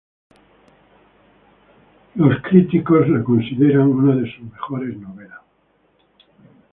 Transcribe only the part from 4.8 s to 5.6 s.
novelas.